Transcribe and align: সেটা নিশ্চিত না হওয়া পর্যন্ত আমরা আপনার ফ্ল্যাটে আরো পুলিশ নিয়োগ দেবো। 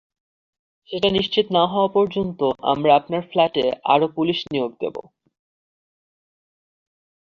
সেটা 0.89 1.09
নিশ্চিত 1.09 1.45
না 1.51 1.63
হওয়া 1.65 1.89
পর্যন্ত 1.93 2.39
আমরা 2.63 2.91
আপনার 2.95 3.21
ফ্ল্যাটে 3.31 3.65
আরো 3.85 4.07
পুলিশ 4.15 4.39
নিয়োগ 4.51 4.71
দেবো। 4.79 5.01